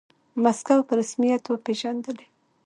موسکو 0.43 0.77
په 0.87 0.93
رسميت 0.99 1.43
وپیژندلې. 1.47 2.27